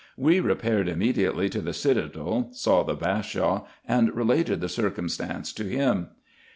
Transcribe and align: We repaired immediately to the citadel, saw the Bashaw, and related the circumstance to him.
We 0.17 0.39
repaired 0.39 0.89
immediately 0.89 1.47
to 1.49 1.61
the 1.61 1.73
citadel, 1.73 2.47
saw 2.53 2.81
the 2.81 2.95
Bashaw, 2.95 3.67
and 3.87 4.11
related 4.15 4.59
the 4.59 4.67
circumstance 4.67 5.53
to 5.53 5.63
him. 5.65 6.07